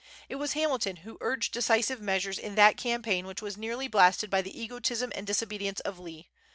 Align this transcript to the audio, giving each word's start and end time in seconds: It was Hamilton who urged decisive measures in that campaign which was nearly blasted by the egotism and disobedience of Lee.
It 0.29 0.37
was 0.37 0.53
Hamilton 0.53 0.95
who 1.05 1.19
urged 1.21 1.53
decisive 1.53 2.01
measures 2.01 2.39
in 2.39 2.55
that 2.55 2.75
campaign 2.75 3.27
which 3.27 3.43
was 3.43 3.55
nearly 3.55 3.87
blasted 3.87 4.31
by 4.31 4.41
the 4.41 4.59
egotism 4.59 5.11
and 5.13 5.27
disobedience 5.27 5.79
of 5.81 5.99
Lee. 5.99 6.31